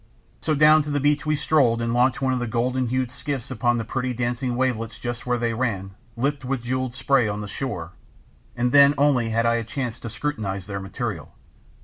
[0.39, 3.51] So down to the beach we strolled and launched one of the golden hued skiffs
[3.51, 7.47] upon the pretty dancing wavelets just where they ran, lipped with jewelled spray, on the
[7.47, 7.91] shore,
[8.57, 11.35] and then only had I a chance to scrutinise their material.